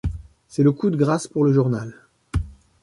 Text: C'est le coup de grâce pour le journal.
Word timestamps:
C'est 0.47 0.63
le 0.63 0.71
coup 0.71 0.89
de 0.89 0.95
grâce 0.97 1.27
pour 1.27 1.43
le 1.43 1.53
journal. 1.53 1.93